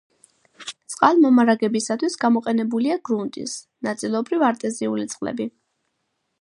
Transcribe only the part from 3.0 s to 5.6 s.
გრუნტის, ნაწილობრივ არტეზიული წყლები.